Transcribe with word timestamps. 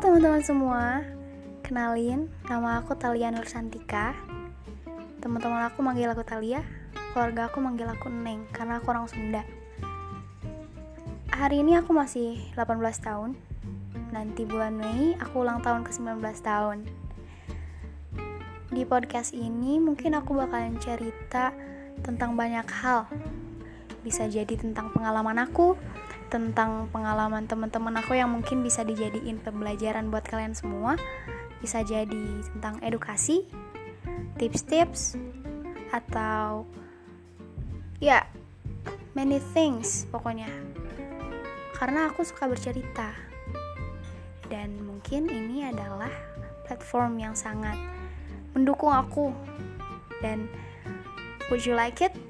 teman-teman 0.00 0.44
semua, 0.44 1.04
kenalin 1.64 2.28
nama 2.48 2.84
aku 2.84 2.92
Talia 2.96 3.32
Nursantika. 3.32 4.12
Teman-teman 5.24 5.64
aku 5.68 5.80
manggil 5.80 6.08
aku 6.08 6.20
Talia, 6.20 6.60
keluarga 7.12 7.48
aku 7.48 7.64
manggil 7.64 7.88
aku 7.88 8.12
Neng 8.12 8.44
karena 8.52 8.76
aku 8.76 8.92
orang 8.92 9.08
Sunda. 9.08 9.40
Hari 11.32 11.64
ini 11.64 11.80
aku 11.80 11.96
masih 11.96 12.40
18 12.60 12.76
tahun. 13.00 13.36
Nanti 14.12 14.44
bulan 14.44 14.76
Mei 14.76 15.16
aku 15.16 15.40
ulang 15.40 15.64
tahun 15.64 15.84
ke 15.84 15.96
19 15.96 16.20
tahun. 16.44 16.78
Di 18.68 18.84
podcast 18.84 19.32
ini 19.32 19.80
mungkin 19.80 20.12
aku 20.12 20.36
bakalan 20.36 20.76
cerita 20.76 21.56
tentang 22.04 22.36
banyak 22.36 22.68
hal. 22.68 23.08
Bisa 24.04 24.28
jadi 24.28 24.60
tentang 24.60 24.92
pengalaman 24.92 25.40
aku, 25.40 25.76
tentang 26.30 26.86
pengalaman 26.94 27.50
teman-teman 27.50 27.98
aku 27.98 28.14
yang 28.14 28.30
mungkin 28.30 28.62
bisa 28.62 28.86
dijadiin 28.86 29.42
pembelajaran 29.42 30.08
buat 30.08 30.22
kalian 30.22 30.54
semua. 30.54 30.94
Bisa 31.58 31.82
jadi 31.82 32.40
tentang 32.54 32.78
edukasi, 32.80 33.44
tips-tips, 34.38 35.18
atau 35.90 36.64
ya 37.98 38.24
many 39.12 39.42
things 39.52 40.06
pokoknya. 40.08 40.48
Karena 41.74 42.08
aku 42.08 42.22
suka 42.22 42.46
bercerita. 42.46 43.10
Dan 44.46 44.82
mungkin 44.82 45.26
ini 45.30 45.66
adalah 45.66 46.10
platform 46.66 47.18
yang 47.18 47.34
sangat 47.34 47.76
mendukung 48.54 48.94
aku. 48.94 49.34
Dan 50.22 50.46
would 51.50 51.66
you 51.66 51.74
like 51.74 51.98
it? 51.98 52.29